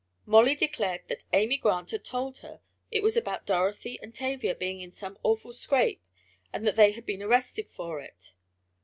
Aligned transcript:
Molly 0.25 0.55
declared 0.55 1.01
that 1.09 1.25
Amy 1.31 1.59
Grant 1.59 1.91
had 1.91 2.03
told 2.03 2.39
her 2.39 2.61
it 2.89 3.03
was 3.03 3.15
about 3.15 3.45
Dorothy 3.45 3.99
and 4.01 4.15
Tavia 4.15 4.55
being 4.55 4.81
in 4.81 4.91
some 4.91 5.19
awful 5.21 5.53
scrape 5.53 6.01
and 6.51 6.65
that 6.65 6.75
they 6.75 6.93
had 6.93 7.05
been 7.05 7.21
arrested 7.21 7.69
for 7.69 7.99
it. 8.01 8.33